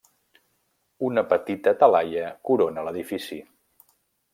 [1.09, 3.43] Una petita talaia corona l'edifici.